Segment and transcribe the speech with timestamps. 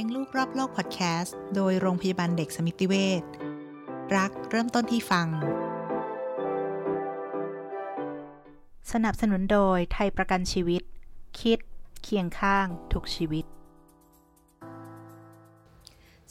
[0.00, 3.22] ลี้ยงลูกรอบโลกพอดแคสต์โดยโรงพยาบาลเด็กสมิติเวช
[4.16, 5.26] รักเริ่มต้นที่ฟัง
[8.92, 10.82] สนับสนุนโดยไทยประกันชีวิต
[11.40, 11.58] คิด
[12.02, 13.44] เคียงข้างทุกชีวิต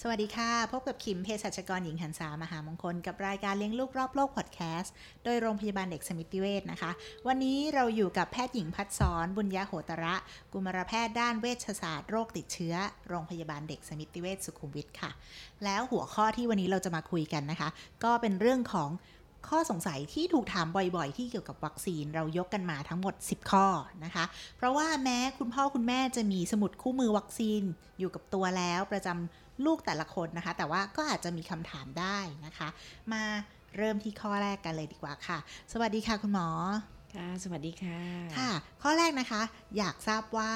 [0.04, 4.94] สวัสดีค่ะ พบกับคิมเภสัชกรหญิงหันษามหามงคล กับรายการเลี้ยงลูกรอบโลกพอดแคสต์
[5.24, 6.92] โดยโรงพยาบาลเด็กสมิติเวชนะคะ
[7.28, 10.16] วันนี้เราอยู่กับแพทย์หญิงพัฒสอนบุญญาโหตระ
[10.54, 12.76] กุมารแพทย์ด้านเวชศาสตร์โรคติดเชื้อ
[13.10, 15.12] โรงพยาบาลเด็กสมิติเวชสุขุมวิทค่ะ
[15.64, 17.70] แล้วหัวข้อที่วันนี้เราจะมาคุยกันนะคะ
[18.04, 18.90] ก็เป็นเรื่องของ
[19.50, 23.66] ข้อสงสัยที่ถูกถามบ่อยๆ ที่เกี่ยวกับวัคซีนเรายกกันมาทั้งหมด 10 ข้อ
[24.04, 24.26] นะคะ
[24.58, 27.62] เพราะว่าแม้คุณพ่อคุณแม่จะมีสมุดคู่มือวัคซีน
[28.00, 32.68] อยู่กับตัวแล้วประจำ ลูกแต่ละคนนะคะ แต่ว่าก็อาจจะมีคำถามได้นะคะ
[33.14, 33.24] มา
[33.78, 35.38] เริ่มที่ข้อแรกกันเลยดีกว่าค่ะ
[35.74, 36.48] สวัสดีค่ะคุณหมอ
[37.16, 38.00] ค่ะ สวัสดีค่ะ
[38.38, 38.52] ค่ะ
[38.84, 39.42] ข้อแรกนะคะ
[39.78, 40.52] อยากทราบว่า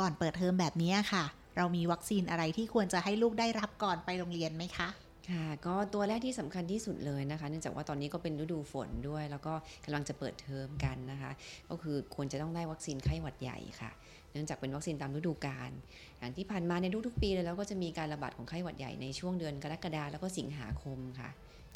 [0.00, 1.24] ก่อนเปิดเทอมแบบนี้ค่ะ
[1.56, 4.88] เรามีวัคซีนอะไรที่ควรจะให้ลูกได้รับก่อนไปโรงเรียนไหมคะ
[5.30, 9.52] ค่ะก็ตัวแรกที่สำคัญที่สุดเลยนะคะเนื่องจากว่าตอนนี้ก็เป็นฤดูฝนด้วย แล้วก็
[9.84, 11.30] กำลังจะเปิดเทอมกันนะคะ
[11.70, 13.90] ก็คือควรจะต้องได้วัคซีนไข้หวัดใหญ่ค่ะ
[14.25, 15.70] เนื่องจากเป็นวัคซีนตามฤดูกาล
[16.18, 21.30] อย่างที่ผ่านมาในทุกๆปีเลยแล้วก็จะมีการระบาดของไข้หวัดใหญ่ในช่วงเดือนกรกฎาแล้วก็สิงหาคมค่ะ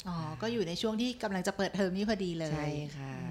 [0.07, 3.30] อ๋อ ก็อยู่ในช่วงที่กำลังจะเปิดเทอมนี้พอดีเลย ใช่ค่ะอื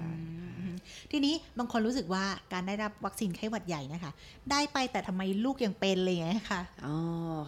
[1.11, 2.23] ทีนี้บางคนรู้สึกว่า
[2.53, 4.11] การได้รับวัคซีนไข้หวัดใหญ่นะคะ
[4.51, 6.95] ได้ไปแต่ทำไมลูกยังเป็นเลยไงคะอ๋อ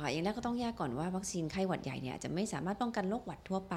[0.01, 3.75] ค่ะอย่างแรกก็ต้องแยกก่อนว่าวัคซีนไข้หวัดใหญ่เนี่ยจะไม่สามารถป้องกันโรคหวัดทั่วไป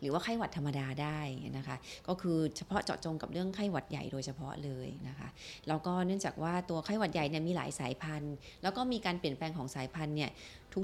[0.00, 1.18] หรือว่าไข้หวัดธรรมดาได้
[1.56, 1.76] นะคะ
[2.08, 5.28] ก็คือเฉพาะเจาะจงกับเรื่องไข้หวัดใหญ่โดยเฉพาะเลยนะคะ
[5.68, 10.30] แล้วก็เนื่องจากว่าตัวไข้หวัดใหญ่เนี่ยมีหลายสายพันธุ์ แล้วก็มีการเปลี่ยนแปลงของสายพันธุ์เนี่ย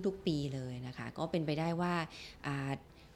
[0.07, 1.95] ทุกๆปีเลยนะคะ ก็เป็นไปได้ว่า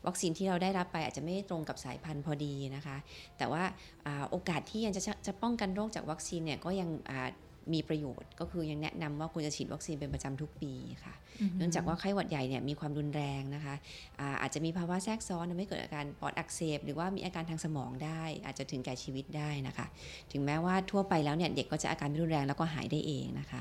[0.07, 2.97] วัคซีนที่เราได้รับไปอาจจะไม่ตรงกับสายพันธุ์พอดีนะคะ
[3.39, 3.63] แต่ว่า
[4.07, 7.31] อาโอกาสที่ยังจะจะป้องกันโรคจากวัคซีนเนี่ยก็ยังอ่า
[7.75, 10.73] มีประโยชน์ก็คือยังแนะนำว่าควรจะฉีดวัคซีนเป็นประจำทุกปี
[11.05, 11.15] ค่ะ
[11.59, 13.75] เนื่องจากว่าไข้หวัดใหญ่เนี่ยมีความรุนแรงนะคะ
[14.21, 19.87] อาอาจจะมีภาวะแทรกซ้อนทำให้เกิดอาการปอดอักเสบหรือว่ามีอาการทางสมองได้ อาจจะถึงแก่ชีวิตได้นะคะ
[20.33, 23.61] ถึงแม้ว่าทั่วไปแล้วเนี่ยเด็กก็จะอาการไม่รุนแรงแล้วก็หายได้เองนะคะ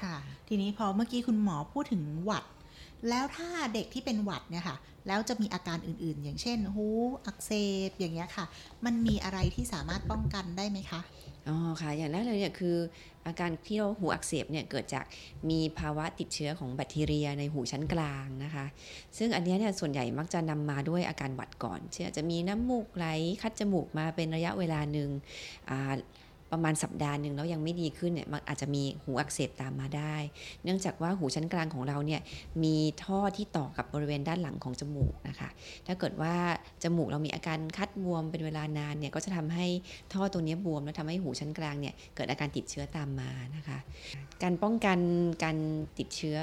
[0.00, 0.16] ค่ะ
[0.48, 2.44] ทีนี้พอเมื่อกี้คุณหมอพูดถึงหวัด
[3.08, 4.76] แล้วถ้าเด็กที่เป็นหวัดเนี่ยค่ะ
[5.08, 6.86] แล้วจะมีอาการอื่นๆ อย่างเช่น หู
[7.26, 7.52] อักเส
[7.88, 8.44] บอย่างเงี้ยค่ะ
[8.84, 11.00] มันมีอะไรที่สามารถป้องกันได้ไหมคะ
[11.48, 12.76] อ๋อค่ะอย่างแรกเลยเนี่ยคือ
[13.26, 15.04] อาการที่เราหูอักเสบเนี่ยเกิดจาก
[15.50, 18.66] มีภาวะติดเชื้อของแบคทีเรียในหูชั้นกลางนะคะ
[19.18, 23.06] ซึ่งอันนี้เนี่ยส่วนใหญ่มักจะนำมาด้วยอาการหวัดก่อน เช่นอจะมีน้ำมูกไหล
[23.42, 25.10] คัดจมูกมาเป็นระยะเวลาหนึ่ง
[26.52, 30.14] ประมาณสัปดาห์หนึ่งแล้วยังไม่ดีขึ้นเนี่ยมันอาจจะมีหูอักเสบตามมาได้
[30.64, 32.20] เนื่องจากว่าหูชั้นกลางของเราเนี่ย
[32.62, 35.48] มีท่อที่ต่อกับบริเวณด้านหลังของจมูกนะคะ
[35.86, 36.34] ถ้าเกิดว่า
[36.82, 39.66] จมูกเรามีอาการคัดบวมเป็นเวลานานเนี่ยก็จะทำให้
[40.12, 43.78] ท่อตัวนี้บวมแล้วทำให้หูชั้นกลางเนี่ยเกิดอาการติดเชื้อตามมานะคะ
[44.42, 44.98] การป้องกัน
[45.44, 45.56] การ
[45.98, 46.36] ติดเชื้อ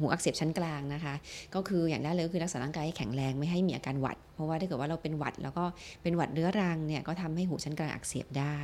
[0.00, 1.14] หูอักเสบชั้นกลางนะคะ
[1.54, 5.64] ก็คืออย่างแรกเลยก็คือรักษาร่างกายให้แข็งแรงไม่ให้มีอาการหวัด เพราะว่าถ้าเกิดว่าเราเป็นหวัด แล้วก็
[6.02, 8.58] เป็นหวัดเรื้อรังเนี่ยก็ทำให้หูชั้นกลางอักเสบได้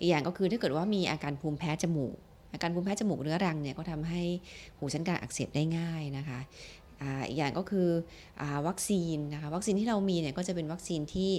[0.00, 2.16] อีกอย่างก็คือถ้าเกิดว่ามีอาการภูมิแพ้จมูก
[2.52, 4.22] อาการภูมิแพ้จมูกเรื้อรังเนี่ยก็ทำให้
[4.78, 6.40] หูชั้นกลางอักเสบได้ง่ายนะคะ
[7.28, 7.88] อีกอย่างก็คือ
[8.40, 11.30] อวัคซีนนะคะวัคซีนที่เรามีเนี่ยก็จะเป็นวัคซีนที่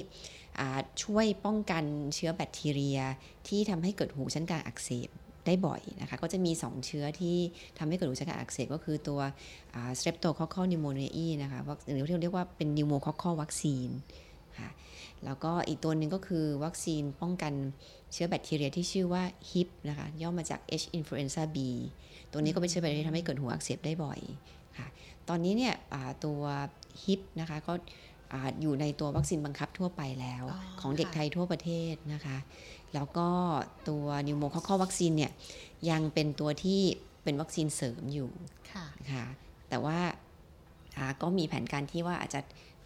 [1.04, 1.84] ช่วยป้องกัน
[2.16, 3.00] เชื้อแบคทีเรีย
[3.48, 5.10] ที่ทำให้เกิดหูชั้นกลางอักเสบ
[5.46, 7.38] ได้บ่อยนะคะ ก็จะมี 2 เชื้อที่
[7.78, 9.20] ทำให้เกิดหูชั้นกลางอักเสบก็คือตัว
[10.00, 11.60] streptococcal pneumoniae นะคะ
[11.92, 13.94] หรือที่เราเรียกว่าเป็น pneumococcal vaccine
[14.60, 14.70] ค่ะ
[15.26, 17.54] แล้วก็อีกตัวหนึ่งก็คือวัคซีนป้องกัน
[18.14, 21.58] เชื้อแบคทีเรียที่ชื่อว่า HIP นะคะย่อมาจาก H influenza B
[22.32, 24.20] ตัวนี้ก็เป็นเชื้อแบคทีเรียที่ทำให้เกิดหูอักเสบได้บ่อย
[24.78, 24.88] ค่ะ
[25.30, 25.74] ตอนนี้เนี่ย
[26.26, 26.42] ตัว
[27.04, 27.74] HIP นะคะก็
[28.32, 32.38] อ่าอยู่ในตัววัคซีนบังคับทั่วไปแล้วอ๋อของเด็กค่ะไทยทั่วประเทศนะคะ
[32.94, 33.30] แล้วก็
[33.90, 35.32] ตัวนิวโมคอคอวัคซีนเนี่ย
[35.90, 36.82] ยังเป็นตัวที่
[37.24, 38.30] เป็นวัคซีนเสริมอยู่
[38.72, 39.26] ค่ะค่ะ
[39.70, 39.98] แต่ว่า
[40.98, 42.42] อ่าก็มีแผนการที่ว่าอาจจะ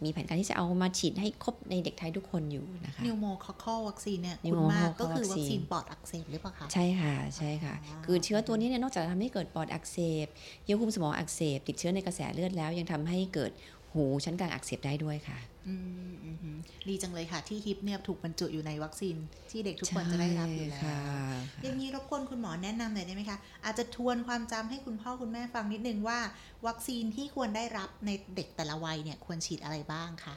[0.05, 10.27] มีแผนการที่จะเอามาฉีดให้ครบในเด็กไทยทุกคนอยู่นะคะ pneumococcal วัคซีนเนี่ยคุณ pneumococcal มากก็คือวัคซีน vaccine ปอดอักเสบหรือเปล่าคะใช่ค่ะใช่ค่ะอ๋อคือเชื้อตัวนี้เนี่ยนอกจากจะทำให้เกิดปอดอักเสบ
[10.65, 13.51] เยื่อหุ้มสมองอักเสบ ติดเชื้อในกระแสเลือดแล้วยังทำให้เกิด
[13.95, 15.37] หูชั้นกลางอักเสบได้ด้วยค่ะ
[15.67, 15.75] อื
[16.11, 16.57] มอืมอืม
[16.89, 19.15] ดีจังเลยค่ะ ที่ Hib เนี่ยถูกบรรจุอยู่ในวัคซีน
[19.51, 20.99] ที่เด็กทุกคนจะได้รับอยู่แล้วใช่
[21.53, 26.19] ค่ะอย่างนี้รบกวนคุณหมอแนะนำหน่อยได้ไหมคะ อาจจะทวนความจำให้คุณพ่อคุณแม่ฟังนิดนึงว่า
[26.67, 30.35] วัคซีนที่ควรได้รับในเด็กแต่ละวัยเนี่ยควรฉีดอะไรบ้างคะ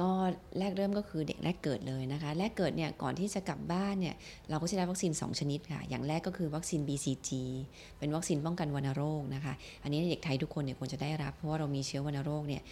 [0.00, 0.10] ก็
[0.58, 4.14] แรกเริ่มก็คือเด็กแรกเกิดเลยนะคะแรกเกิดเนี่ยก่อนที่จะกลับบ้านเนี่ย
[4.50, 7.30] เราก็จะได้วัคซีน 2 ชนิดค่ะ อย่างแรกก็คือวัคซีน BCG
[7.98, 12.62] เป็นวัคซีนป้องกันวัณโรคนะคะ อันนี้เด็กไทยทุกคนเนี่ยควรจะได้รับเพราะว่าเรามีเชื้อวัณโรคเนี่ย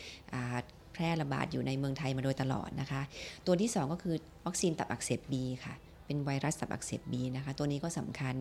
[0.92, 3.02] แพร่ระบาดอยู่ในเมืองไทยมาโดยตลอดนะคะ
[3.46, 4.14] ตัวที่ 2 ก็คือ
[4.46, 5.34] วัคซีนตับอักเสบ B
[5.66, 5.74] ค่ะ
[6.06, 8.34] เป็นไวรัสตับอักเสบบีนะคะ ตัวนี้ก็สำคัญ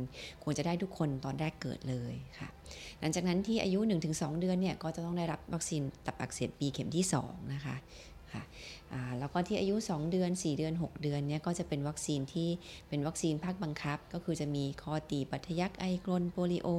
[0.44, 2.50] ควรจะได้ทุกคนตอนแรกเกิดเลยค่ะ
[3.00, 3.80] หลังจากนั้นที่อายุ
[4.10, 7.76] 1-2 เดือนเนี่ยก็จะต้องได้รับวัคซีนตับอักเสบบีเข็มที่2นะคะ
[8.34, 8.44] ค่ะ
[9.20, 12.50] แล้วก็ที่อายุ 2 เดือน 4 เดือน 6 เดือนเนี่ยก็จะเป็นวัคซีนที่
[12.90, 16.70] เป็นวัคซีนภาคบังคับ ก็คือจะมีคอตีบบาดทะยักไอกรนโปลิโอ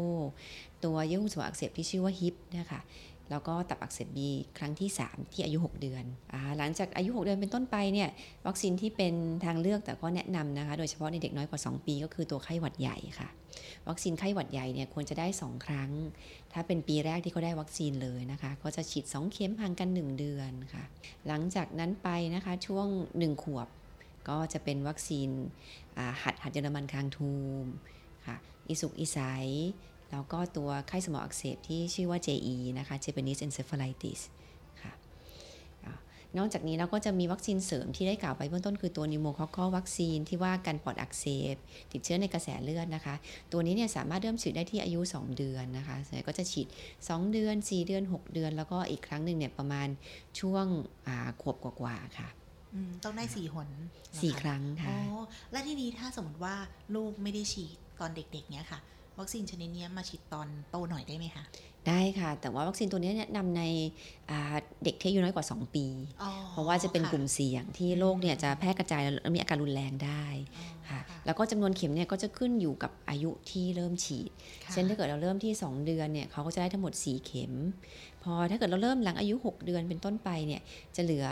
[0.84, 2.80] ตัวเยื่อหุ้มสมองอักเสบที่ชื่อว่า Hib นะคะ
[3.30, 8.08] แล้วก็ตับอักเสบบีครั้งที่ 3 ที่อายุ 6 เดือนอหลังจากอายุ 6 เดือนเป็นต้นไปเนี่ย
[8.46, 9.14] วัคซีนที่เป็น
[9.44, 13.28] ทางเลือกแต่ก็แนะนำนะคะ โดยเฉพาะในเด็กน้อยกว่า 2 ปี ก็คือตัวไข้หวัดใหญ่ค่ะ
[13.88, 15.90] วัคซีนไข้หวัดใหญ่เนี่ยควรจะได้ 2 ครั้ง
[16.52, 20.84] ถ้าเป็นปีแรกที่เขาได้วัคซีนเลยนะคะก็จะฉีด 2 เข็มห่างกัน 1 เดือนค่ะ
[21.26, 22.86] หลังจากนั้นไปนะคะช่วง
[23.19, 23.69] 1 ขวบ
[24.28, 25.28] ก็จะเป็นวัคซีน
[26.22, 27.64] หัดหัดเยอรมันคางทูม
[28.26, 28.36] ค่ะ
[28.69, 29.48] อิสุกอิสัย
[30.10, 34.20] แล้วก็ตัวไข้สมองอักเสบที่ชื่อว่า JE นะคะ Japanese Encephalitis
[34.82, 34.93] ค่ะ
[36.38, 41.56] นอกจากนี้เราก็จะมีวัคซีนเสริมที่ได้กล่าวไปเบื้องต้นคือตัวนิโมคอคอวัคซีนที่ว่ากันปอดอักเสบ
[41.93, 43.14] ติดเชื้อในกระแสเลือดนะคะ
[43.52, 45.96] ตัวนี้เนี่ยสามารถเริ่มฉีดได้ที่อายุ 2 เดือนนะคะ
[46.26, 46.66] ก็จะฉีด
[46.99, 49.88] 2 เดือน 4 เดือน 6 เดือน แล้วก็อีกครั้งหนึ่งเนี่ยประมาณ
[50.40, 50.66] ช่วง
[51.40, 52.28] ขวบกว่าๆค่ะ
[53.04, 53.69] ต้องได้สี่หน
[54.22, 55.22] สี่ครั้งค่ะอ๋อ
[55.52, 56.54] และที่นี้ถ้าสมมติว่า
[56.94, 58.81] ลูกไม่ได้ฉีดตอนเด็กๆเนี้ยค่ะ
[59.18, 61.44] วัคซีนชนิดนี้มาฉีดตอนโตหน่อยได้ไหมคะ
[61.88, 63.62] ได้ค่ะ แต่ว่าวัคซีนตัวนี้แนะนำใน
[64.84, 65.86] เด็กที่อายุน้อยกว่า 2 ปี
[66.50, 70.24] เพราะว่าจะเป็นกลุ่มเสี่ยงที่โรคเนี่ยจะแพร่กระจายและมีอาการรุนแรงได้
[70.88, 74.30] ค่ะแล้วก็จำนวนเข็มเนี่ยก็จะขึ้นอยู่กับอายุที่เริ่มฉีด
[74.72, 77.52] เช่นถ้าเกิดเราเริ่มที่ 2 เดือนเนี่ยเขาก็จะได้ทั้งหมด 4 เข็ม
[78.22, 80.62] พอถ้าเกิดเราเริ่มหลังอายุ 6 เดือนเป็นต้นไปเนี่ย
[80.96, 81.26] จะเหลือ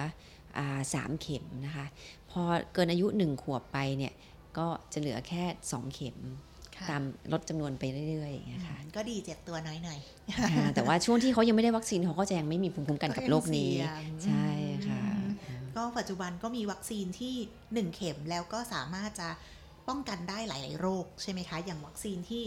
[0.95, 1.87] สามเข็มนะคะ
[2.31, 2.43] พอ
[2.75, 4.13] เกินอายุ 1 ขวบไปเนี่ย
[4.59, 6.19] ก็จะเหลือแค่ 2 เข็ม
[6.91, 7.03] ตาม
[7.33, 9.99] ลดจำนวนไปเรื่อยๆอย่างเงี้ยค่ะก็ดีเจ็บตัวน้อยหน่อย
[10.75, 13.71] แต่ว่าช่วงที่เขายังไม่ได้วัคซีนเขาก็จะยังไม่มีภูมิคุ้มกันกับโรคนี้
[14.25, 14.47] ใช่
[14.89, 15.05] ค่ะ
[15.77, 17.35] ก็ปัจจุบันก็มีวัคซีนที่
[17.91, 19.29] 1 เข็มแล้วก็สามารถจะ
[19.89, 22.43] ป้องกันได้หลาย ๆ โรคใช่ไหมคะ อย่างวัคซีนที่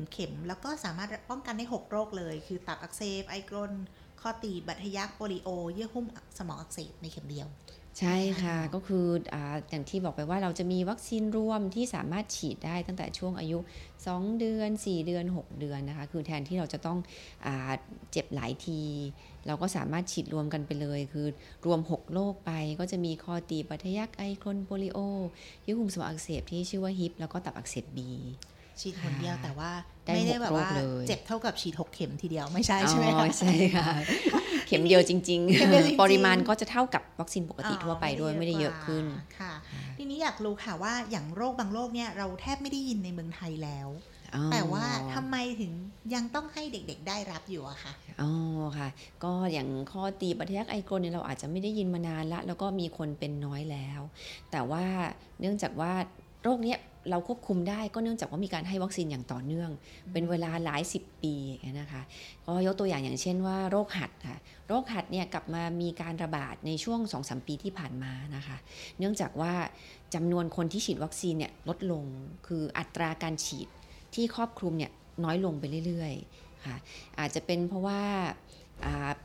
[0.00, 3.72] 1 เข็มแล้วก็สามารถป้องกันได้ 6 โรคเลย คือตับอักเสบไอกรน
[4.20, 6.06] ข้อตีบัตทยักโปลิโอ เยื่อหุ้ม
[6.38, 7.48] สมองอักเสบในเข็มเดียว
[8.00, 9.36] ใช่ค่ะก็คืออ
[9.70, 13.58] อย่างที่บอกไปว่าเราจะมีวัคซีนรวมที่สามารถฉีดได้ตั้งแต่ช่วงอายุ
[13.98, 16.98] 2 เดือน 4 เดือน 6 เดือนนะคะคือแทนที่เราจะต้อง
[17.46, 17.48] อ
[18.12, 18.82] เจ็บหลายที
[19.46, 21.26] เราก็สามารถฉีดรวมกันไปเลย คือ
[21.66, 22.50] รวม 6 โรคไป
[22.80, 24.98] ก็จะมีคอตีปัทยักไอคอนโปลิโอ
[25.66, 28.10] ยุคุมสมองอักเสบที่ชื่อว่าฮิปแล้วก็ตับอักเสบบี
[28.80, 29.70] ฉีดคนเดียวแต่ว่า
[30.14, 30.68] ไม่ได้แบบว่า
[31.08, 33.88] เจ็บเท่ากับฉีดหกเข็มทีเดียวไม่ใช่ใช่ไหมคะใช่ค่ะ
[34.32, 35.40] เข็มเดียวจริง
[35.70, 39.04] ๆ ปริมาณก็จะเท่ากับวัคซีนปกติทั่วไปด้วยไม่ได้เยอะขึ้น
[39.38, 39.52] ค่ะ
[39.98, 43.88] ทีนี้อยากรู้ค่ะว่าอย่างโรคบางโรคเนี่ยเราแทบไม่ได้ยินในเมืองไทยแล้ว
[44.52, 44.84] แต่ว่า
[45.14, 45.72] ทำไมถึง
[46.14, 47.92] ยังต้องให้เด็กๆได้รับอยู่อะคะ
[48.22, 48.30] อ๋อ
[48.78, 48.88] ค่ะ
[49.24, 54.00] ก็อย่างข้อตีปฏิยักไอกรนเนี่ยเราอาจจะไม่ได้ยินมานานละ แล้วก็มีคนเป็นน้อยแล้ว
[54.50, 54.84] แต่ว่า
[55.40, 55.92] เนื่องจากว่า
[56.42, 56.74] โรคนี้
[57.10, 59.70] เราควบคุมได้ก็เนื่องจากว่ามีการให้วัคซีนอย่างต่อเนื่อง
[60.12, 61.34] เป็นเวลาหลายสิบปี
[61.80, 62.02] นะคะ
[62.46, 64.38] ก็ยกตัวอย่างอย่างเช่นว่าโรคหัดค่ะ
[64.68, 68.56] โรคหัดเนี่ยกลับมามีการระบาดในช่วง2อสปีที่ผ่านมานะคะ
[68.98, 69.52] เนื่องจากว่า
[70.14, 72.04] จำนวนคนที่ฉีดวัคซีนเนี่ยลดลง
[72.46, 73.68] คืออัตราการฉีด
[74.14, 74.92] ที่ครอบคลุมเนี่ย
[75.24, 76.76] น้อยลงไปเรื่อยๆค่ะ
[77.18, 78.02] อาจจะเป็นเพราะว่า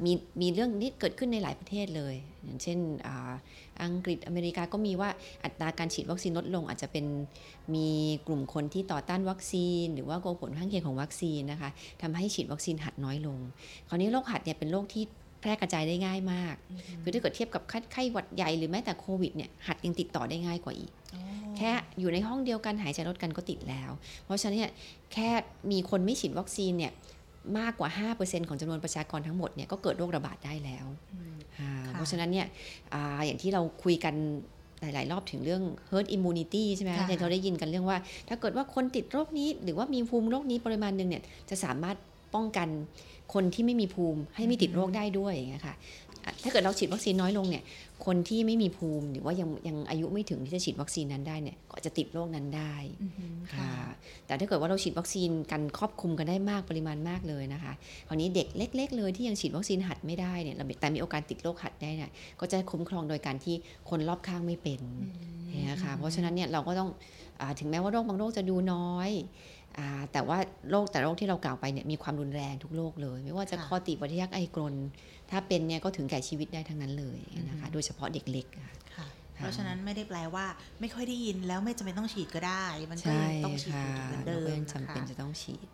[0.05, 2.79] มีมีเรื่องนี้เกิดขึ้นในหลายประเทศเลย อย่างเช่น
[3.83, 5.09] อังกฤษอเมริกาก็มีว่า
[5.43, 7.05] อัตราการฉีดวัคซีนลดลง อาจจะเป็น
[7.75, 7.87] มี
[8.27, 11.69] กลุ่มคนที่ต่อต้านวัคซีน หรือว่ากลัวผลข้างเคียงของวัคซีนนะคะ
[12.01, 13.39] ทำให้ฉีดวัคซีนหัดน้อยลง
[13.87, 15.03] คราวนี้โรคหัดเนี่ยเป็นโรคที่
[15.41, 16.55] แพร่กระจายได้ง่ายมาก
[17.01, 20.91] คือถ้าเกิดเทียบกับไข้หวัดใหญ่หรือแม้แต่โควิดเนี่ยหัดยังติดต่อได้ง่ายกว่าอีก
[21.57, 23.91] แค่อยู่ในห้องเดียวกันหายใจรถกันก็ติดแล้ว
[24.25, 24.71] เพราะฉะนั้นเนี่ย
[25.13, 25.29] แค่
[25.71, 26.91] มีคนไม่ฉีดวัคซีนเนี่ย
[27.59, 27.89] มากกว่า
[28.19, 30.85] 5%ของจำนวนประชากรทั้งหมดเนี่ยก็เกิดโรคระบาดได้แล้ว
[31.93, 32.47] เพราะฉะนั้นเนี่ย
[32.93, 34.15] ออย่างที่เราคุยกัน
[34.81, 37.97] หลาย ๆ รอบถึงเรื่อง herd immunity ใช่ไหมที่เราได้ยินกันเรื่องว่า
[38.29, 41.97] ถ้าเกิดว่าคนติดโรคนี้ หรือว่ามีภูมิโรคนี้ปริมาณหนึ่งเนี่ยจะสามารถ
[42.35, 42.69] ป้องกัน
[43.33, 45.75] คนที่ไม่มีภูมิให้ไม่ติดโรคได้ด้วยอย่างเงี้ยค่ะ
[46.43, 47.63] ถ้าเกิดเราฉีดวัคซีนน้อยลงเนี่ย
[48.05, 52.73] คนที่ไม่มีภูมิหรือว่ายังยังอายุไม่ถึงที่จะฉีดวัคซีนนั้นได้เนี่ยก็จะติดโรคนั้นได้
[53.53, 53.71] ค่ะ
[54.25, 57.73] แต่ถ้าเกิดว่าเราฉีดวัคซีนกันครอบคลุมกันได้มากปริมาณมากเลยนะคะ
[58.07, 63.55] คราวนี้เด็กเล็ก ๆ เลยที่ยังฉีดวัคซีนหัดไม่ได้เนี่ยแต่มีโอกาสติดโรคหัดได้เนี่ยก็จะคุ้มครองโดยการที่
[63.89, 64.79] คนรอบข้างไม่เป็น
[65.71, 66.89] นะคะเพราะฉะนั้นเนี่ยเราก็ต้อง
[67.59, 69.09] ถึงแม้ว่าโรคบางโรคจะดูน้อย
[70.11, 70.37] แต่ว่า
[70.69, 74.75] โรคแต่โรคที่เรากล่าวไปเนี่ยมีความรุนแรงทุกโรคเลย ไม่ว่าจะคอติปัทยักไอกรน
[75.31, 77.19] ถ้าเป็นเนี่ยก็ถึงแก่ชีวิตได้ทั้งนั้นเลย
[77.49, 78.47] นะคะโดยเฉพาะเด็กเล็ก
[78.95, 80.45] ค่ะเพราะฉะนั้นไม่ได้แปลว่า
[80.79, 83.11] ไม่ค่อยได้ยินแล้วไม่จำเป็นต้องฉีดก็ได้ มันก็
[83.45, 83.73] ต้องฉีด
[84.05, 85.67] เหมือนเดิมจำเป็นจะต้องฉีด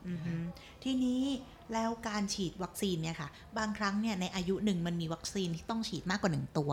[0.84, 1.22] ทีนี้
[1.74, 6.72] แล้วการฉีดวัคซีนเนี่ยค่ะ บางครั้งเนี่ยในอายุหนึ่งมันมีวัคซีนที่ต้องฉีดมากกว่าหนึ่งตัว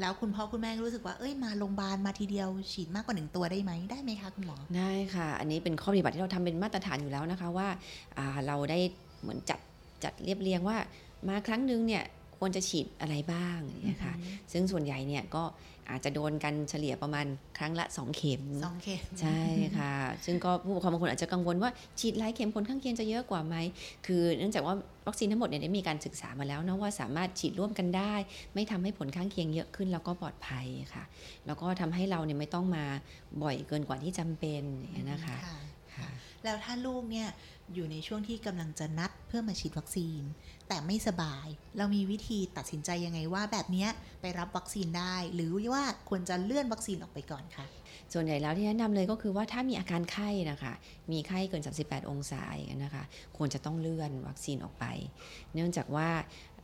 [0.00, 8.78] แล้วคุณพ่อคุณแม่รู้สึกว่าเอ้ยมาโรงพยาบาลมาทีเดียวฉีดมากกว่าหนึ่งตัวได้ไหมได้ไหมคะคุณหมอได้ค่ะ อันนี้เป็นข้อปฏิบัติที่เราทำเป็นมาตรฐานอยู่แล้วนะคะว่าาเราได้
[9.22, 9.60] เหมือนจัด
[10.04, 10.76] จัดเรียบเรียงว่า
[11.28, 12.04] มาครั้งหนึงเนี่ย
[12.40, 14.14] ควรจะฉีดอะไรบ้างอย่างเนี่ยค่ะ
[14.52, 15.44] ซึ่งส่วนใหญ่เนี่ยก็
[15.90, 17.26] อาจจะโดนกันเฉลี่ยประมาณ
[17.58, 19.40] ครั้งละ 2 เข็มสองเข็มใช่
[19.78, 19.94] ค่ะ
[20.24, 21.70] ซึ่งก็ผู้ปกครองบางคนอาจจะกังวลว่า
[22.00, 23.56] ฉีดหลายเข็มผลข้างเคียงจะเยอะกว่าไหม
[24.06, 24.74] คือเนื่องจากว่า
[25.06, 28.14] วัคซีนทั้งหมดเนี่ยได้มีการศึกษามาแล้วนะว่าสามารถฉีดร่วมกันได้
[28.54, 31.04] ไม่ทำให้ผลข้างเคียงเยอะขึ้นแล้วก็ปลอดภัยค่ะ
[31.46, 32.84] แล้วก็ทำให้เราเนี่ยไม่ต้องมา
[33.42, 35.58] บ่อยเกินกว่าที่จำเป็นอย่างเงี้ยนะคะค่ะ
[35.96, 36.08] ค่ะ
[36.44, 37.28] แล้วถ้าลูกเนี่ย
[37.74, 40.22] อยู่ในช่วงที่กำลังจะนัดเพื่อมาฉีดวัคซีน
[40.68, 43.86] แต่ไม่สบาย เรามีวิธีตัดสินใจยังไงว่าแบบนี้
[44.20, 47.66] ไปรับวัคซีนได้ หรือว่าควรจะเลื่อนวัคซีนออกไปก่อนคะ
[48.12, 50.72] ส่วนใหญ่แล้วที่แนะนำเลยก็คือว่าถ้ามีอาการไข้นะคะ
[51.12, 53.04] มีไข้เกิน 38 องศาอย่างนั้นนะคะ
[53.36, 54.84] ควรจะต้องเลื่อนวัคซีนออกไป
[55.54, 56.08] เนื่องจากว่า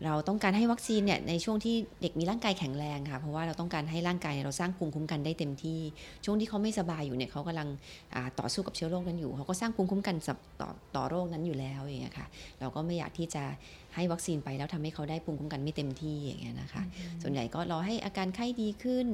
[0.04, 5.80] เราต้องการให้วัคซีนเนี่ยในช่วงที่เด็กมีร่างกายแข็งแรงค่ะ เพราะว่าเราต้องการให้ร่างกายเราสร้างภูมิคุ้มกันได้เต็มที่
[6.24, 7.68] ช่วงที่เขาไม่สบายอยู่เนี่ยเขากำลัง
[8.14, 12.26] อ่าต่อสู้กับเชื้อโรคนั้นอยู่ เขาก็สร้างภูมิคุ้มกันสับต่อต่อโรคนั้นอยู่แล้วอย่างเงี้ยค่ะ
[12.60, 13.42] เราก็ไม่อยากที่จะ
[13.94, 16.82] ให้วัคซีนไปแล้วทำให้เขาได้ภูมิคุ้มกันไม่เต็มที่อย่างเงี้ยนะคะ
[17.22, 19.06] ส่วนใหญ่ก็รอให้อาการไข้ดีขึ้น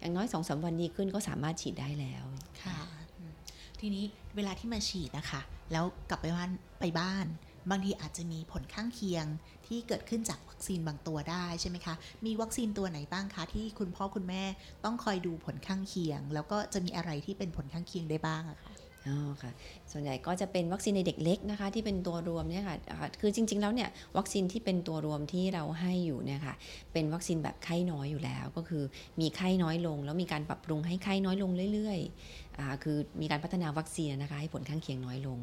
[0.00, 2.24] อย่างน้อย2อสวันดีขึ้นก็สามารถฉีดได้แล้ว
[2.62, 2.76] ค่ะ
[3.18, 3.32] อืม
[3.80, 4.04] ทีนี้
[4.36, 5.40] เวลาที่มาฉีดนะคะ
[5.72, 7.26] แล้วกลับไปบ้านไปบ้าน
[7.70, 9.26] บางทีอาจจะมีผลข้างเคียง
[9.66, 11.94] ที่เกิดขึ้นจากวัคซีนบางตัวได้ใช่ไหมคะ
[12.26, 14.44] มีวัคซีนตัวไหนบ้างคะที่คุณพ่อคุณแม่
[14.84, 18.67] ต้องคอยดูผลข้างเคียง แล้วก็จะมีอะไรที่เป็นผลข้างเคียงได้บ้างอะคะ
[19.08, 19.50] อ๋อค่ะ
[19.92, 22.76] ส่วนใหญ่ก็จะเป็นวัคซีนในเด็กเล็กนะคะ ที่เป็นตัวรวมเนี่ยค่ะ
[23.20, 26.54] คือจริง ๆ แล้วเนี่ยวัคซีนที่เป็นตัวรวมที่เราให้อยู่เนี่ยค่ะ
[26.92, 28.82] เป็นวัคซีนแบบไข้น้อยอยู่แล้ว ก็คือ
[29.20, 35.38] มีไข้น้อยลง แล้วมีการปรับปรุงให้ไข้น้อยลงเรื่อยๆอคือมีการพัฒนาวัคซีนนะคะให้ผลข้างเคียงน้อยลง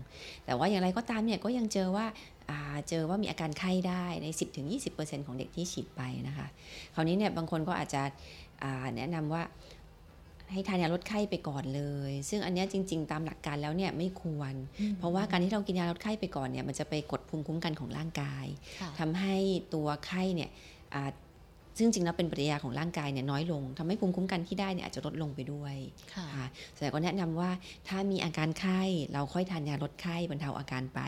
[0.45, 2.05] แต่ว่าอย่างไรก็ตามเนี่ยก็ยังเจอว่า
[2.89, 4.27] เจอว่ามีอาการไข้ได้ใน
[4.77, 6.48] 10-20%ของเด็กที่ฉีดไปนะคะ
[6.95, 8.01] คราวนี้เนี่ยบางคนก็อาจจะ
[8.98, 9.43] แนะนำว่า
[10.51, 14.53] ให้ทานยาลดไข้ไปก่อนเลย ซึ่งอันเนี้ยจริง ๆ ตามหลักการแล้วเนี่ยไม่ควร
[14.97, 18.45] เพราะว่าการที่เรากินยาลดไข้ไปก่อนเนี่ยมันจะไปกดภูมิคุ้มกันของร่างกาย
[18.81, 19.35] ค่ะทำให้
[19.73, 20.49] ตัวไข้เนี่ย
[20.95, 21.11] อ่า
[21.77, 25.75] ซึ่งจริงแล้วเป็นปฏิกิริยาของร่างกายเนี่ยน้อยลงทำให้ภูมิคุ้มกันที่ได้เนี่ยอาจจะลดลงไปด้วย
[26.13, 26.45] ค่ะค่ะ
[26.77, 27.49] แต่ก็แนะนำว่า
[27.87, 28.81] ถ้ามีอาการไข้
[29.13, 31.01] เราค่อยทานยาลดไข้บรรเทาอาการไป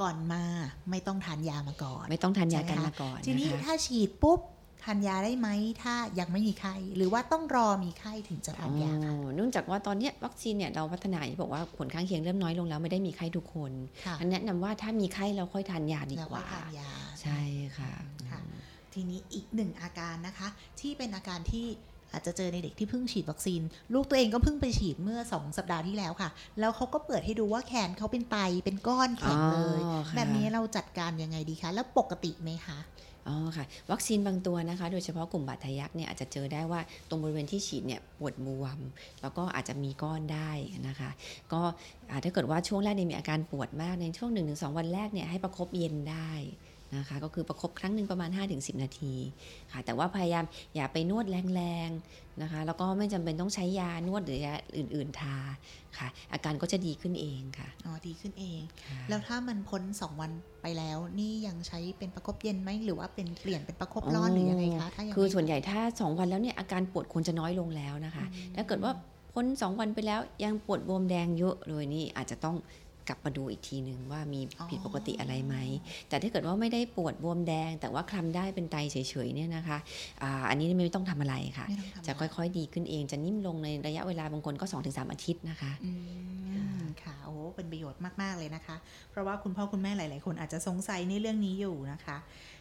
[0.00, 0.44] ก่อนมา
[0.90, 4.40] ไม่ต้องทานยามาก่อน ไม่ต้องทานยากันใช่ไหมคะมาก่อน ทีนี้นะคะถ้าฉีดปุ๊บ
[4.86, 5.48] ทานยาได้ไหม
[5.82, 13.72] ถ้ายังไม่มีไข้หรือว่าต้องรอมีไข้ถึงจะทานยาคะอ๋อเนื่องจากว่าตอนเนี้ยวัคซีนเนี่ยเราพัฒนาอย่างที่บอกว่าผลข้างเคียงเริ่มน้อยลงแล้วไม่ได้มีไข้ทุกคน
[14.04, 16.90] ค่ะอันแนะนำว่าถ้ามีไข้เราค่อยทานยาดีแล้วกก็ว่าทานยา
[17.22, 17.40] ใช่
[17.78, 17.92] ค่ะ
[18.30, 18.40] ค่ะ
[18.92, 20.48] ทีนี้อีกหนึ่งอาการนะคะ
[20.80, 21.66] ที่เป็นอาการที่
[22.12, 23.60] อาจจะเจอในเด็กที่เพิ่งฉีดวัคซีน
[23.94, 32.78] ลูกตัวเองก็เพิ่งไปฉีดเมื่อ 2 สัปดาห์ที่แล้วค่ะ แล้วเขาก็เปิดให้ดูว่าแขนเขาเป็นไตเป็นก้อนแข็งเลยอ๋อค่ะแบบนี้เราจัดการยังไงดีคะ แล้วปกติไหมคะ
[33.28, 38.78] อ๋อค่ะ วัคซีนบางตัวนะคะ โดยเฉพาะกลุ่มบาดทะยักเนี่ยอาจจะเจอได้ว่าตรงบริเวณที่ฉีดเนี่ยปวดบวม
[39.22, 40.50] แล้วก็อาจจะมีก้อนได้
[40.88, 41.10] นะคะ
[41.52, 41.62] ก็
[42.24, 46.32] ถ้าเกิดว่าช่วงแรกเนี่ยมีอาการปวดมากในช่วง1-2 วันแรกเนี่ยให้ประคบเย็นได้
[46.94, 49.14] นะคะก็คือประคบครั้งหนึ่งประมาณ 5-10 นาที
[49.72, 55.36] ค่ะแต่ว่าพยายามอย่าไปนวดแรงๆนะคะแล้วก็ไม่จำเป็นต้องใช้ยานวดหรือยาอื่น ๆ ทา
[55.98, 60.30] ค่ะ อาการก็จะดีขึ้นเองค่ะอ๋อดีขึ้นเองค่ะแล้วถ้ามันพ้น 2 วัน
[60.62, 68.24] ไปแล้วนี่ยังใช้เป็นประคบเย็นไหมหรือว่าเป็นเปลี่ยนเป็นประคบร้อนหรือยังไงคะถ้ายังคือไม่ส่วนใหญ่ถ้า 2 วันแล้วเนี่ยอาการปวดควรจะน้อยลงแล้วนะคะ
[68.56, 68.92] ถ้าเกิดว่า
[69.32, 72.56] พ้น 2 วันไปแล้วยังปวดบวมแดงเยอะเลยนี่อาจจะต้อง
[73.08, 75.56] กลับมาดูอีกทีหนึ่งว่ามีผิดปกติอะไรไหม
[76.08, 78.96] แต่ถ้าเกิดว่าไม่ได้ปวดบวมแดง แต่ว่าคลำได้เป็นไตเฉ
[79.26, 79.78] ยๆเนี่ยนะคะ
[80.22, 85.92] อ่าอันนี้ไม่ต้องทำอะไรค่ะไม่ต้องทำจะค่อยๆดีขึ้นเอง จะนิ่มลงในระยะเวลาบางคนก็ 2-3 อาทิตย์นะคะอื
[86.80, 88.76] มค่ะโอ้โหเป็นประโยชน์มากๆเลยนะคะ
[89.10, 92.16] เพราะว่าคุณพ่อคุณแม่หลาย ๆ คนอาจจะสงสัยในเรื่องนี้อยู่นะคะ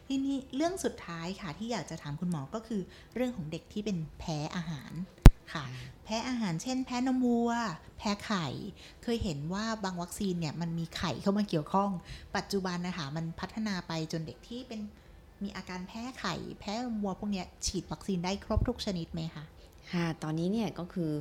[0.07, 2.81] ทีนี้เรื่องสุดท้ายค่ะที่อยากจะถามคุณหมอก็คือ
[3.15, 4.91] เรื่องของเด็กที่เป็นแพ้อาหาร
[5.53, 5.63] ค่ะ
[6.03, 7.51] แพ้อาหารเช่น แพ้นมวัว
[7.97, 8.47] แพ้ไข่
[9.03, 11.89] เคยเห็นว่าบางวัคซีนเนี่ยมันมีไข่เข้ามาเกี่ยวข้อง
[12.35, 14.81] ปัจจุบันนะคะมันพัฒนาไปจนเด็กที่เป็น
[15.43, 19.45] มีอาการแพ้ไข่ แพ้นมวัวพวกเนี้ยฉีดวัคซีนได้ครบทุกชนิดไหมคะ
[19.93, 21.11] ค่ะตอนนี้เนี่ยก็คือ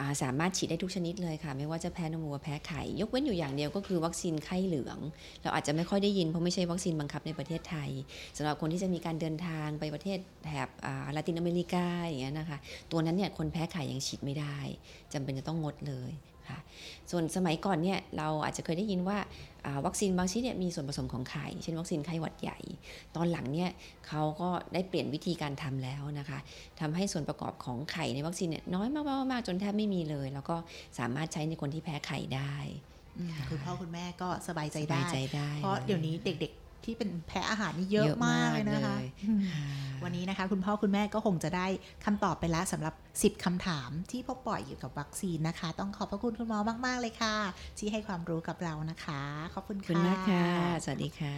[0.00, 4.98] อสามารถฉีดได้ทุกชนิดเลยค่ะ ไม่ว่าจะแพ้นมวัวแพ้ไข่ยกเว้นอยู่อย่างเดียวก็คือวัคซีนไข้เหลือง
[5.42, 7.90] เราอาจจะไม่ค่อยได้ยินเพราะไม่ใช่วัคซีนบังคับในประเทศไทย
[8.36, 12.58] สำหรับคนที่จะมีการเดินทางไปประเทศแถบอลาตินอเมริกาอย่างเงี้ยนะคะ
[12.92, 14.56] ตัวนั้นเนี่ยคนแพ้ไข่ยังฉีดไม่ได้
[15.12, 16.10] จำเป็นจะต้องงดเลย
[16.48, 16.58] ค่ะ
[17.10, 19.18] ส่วนสมัยก่อนเนี่ยเราอาจจะเคยได้ยินว่า
[19.66, 22.58] อ่าวัคซีนบางชนิดเนี่ยมีส่วนผสมของไข่ เช่นวัคซีนไข้หวัดใหญ่
[23.16, 23.70] ตอนหลังเนี่ย
[24.08, 26.38] เขาก็ได้เปลี่ยนวิธีการทำแล้วนะคะ
[26.80, 30.56] ทำให้ส่วนประกอบของไข่ในวัคซีนเนี่ยน้อยมากๆๆจนแทบไม่มีเลย แล้วก็
[30.98, 32.54] สามารถใช้ในคนที่แพ้ไข่ได้
[33.18, 38.96] อืมค่ะคุณพ่อคุณแม่ก็สบายใจสได้บายใจได้ เพราะเดี๋ยวนี้เด็กๆ ที่เป็นแพ้อาหารนี่เยอะมากเลยนะคะ
[39.28, 39.64] อืมค่ะ
[40.04, 41.66] วันนี้นะคะ คุณพ่อคุณแม่ก็คงจะได้
[42.04, 42.94] คำตอบไปแล้วสำหรับ
[43.38, 47.36] 10คำถามที่พบบ่อยเกี่ยวกับวัคซีนนะคะ ต้องขอบพระคุณคุณหมอมาก ๆ เลยค่ะ
[47.78, 49.22] ที่ให้ความรู้กับเรานะคะ
[49.54, 50.46] ขอบคุณขอบค่ะคุณมากค่ะ
[50.84, 51.36] สวัสดีค่ะ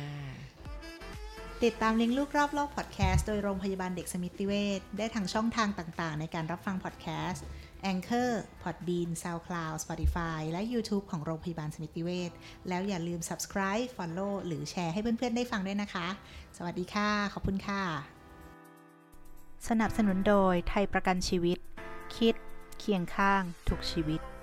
[1.65, 7.45] ติดตามเลี้ยงลูกรอบโลกพอดแคสต์โดยโรงพยาบาลเด็กสมิติเวชได้ทางช่องทางต่างๆ ในการรับฟังพอดแคสต์
[7.93, 8.31] Anchor,
[8.63, 12.31] Podbean, SoundCloud, Spotify และ YouTube ของโรงพยาบาลสมิติเวช
[12.69, 16.07] แล้วอย่าลืม subscribe, follow หรือแชร์ให้เพื่อนๆได้ฟังด้วยนะคะ
[16.57, 17.83] สวัสดีค่ะ ขอบคุณค่ะ
[19.69, 21.59] สนับสนุนโดยไทยประกันชีวิต
[22.17, 22.35] คิด
[22.79, 24.36] เคียงข้าง ทุกชีวิต